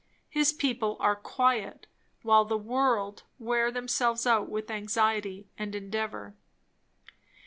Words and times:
His 0.31 0.51
people 0.51 0.97
are 0.99 1.15
quiet, 1.15 1.85
while 2.23 2.43
the 2.43 2.57
world 2.57 3.21
wear 3.37 3.69
themselves 3.69 4.25
out 4.25 4.49
with 4.49 4.71
anxiety 4.71 5.47
and 5.59 5.75
endeavour. 5.75 6.33